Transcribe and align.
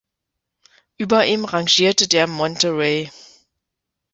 Über 0.97 1.27
ihm 1.27 1.45
rangierte 1.45 2.07
der 2.07 2.25
Monterey. 2.25 3.11